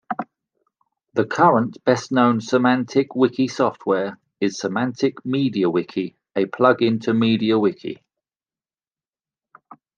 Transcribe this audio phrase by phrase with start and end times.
[1.13, 7.97] The current best-known semantic wiki software is Semantic MediaWiki, a plugin to MediaWiki.